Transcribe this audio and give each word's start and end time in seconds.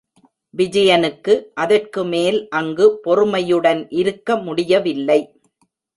விஜயனுக்கு 0.53 1.33
அதற்குமேல் 1.55 2.39
அங்கு 2.51 2.87
பொறுமையுடன் 3.03 3.83
இருக்க 3.91 4.35
முடியவில்லை. 4.37 5.19